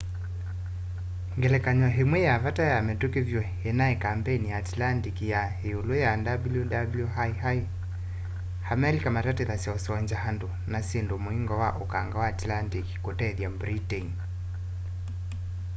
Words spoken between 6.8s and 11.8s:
wwii a amelika matatithasya usongya andu na syindu muingo wa